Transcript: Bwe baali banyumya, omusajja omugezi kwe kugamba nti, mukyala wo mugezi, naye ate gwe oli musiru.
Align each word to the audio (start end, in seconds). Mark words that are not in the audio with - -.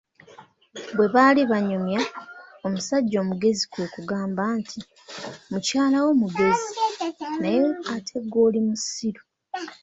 Bwe 0.95 1.07
baali 1.13 1.41
banyumya, 1.51 2.01
omusajja 2.65 3.17
omugezi 3.23 3.63
kwe 3.71 3.85
kugamba 3.93 4.43
nti, 4.59 4.79
mukyala 5.51 5.97
wo 6.05 6.11
mugezi, 6.21 6.67
naye 7.41 7.63
ate 7.95 8.17
gwe 8.29 8.41
oli 8.47 8.61
musiru. 8.67 9.21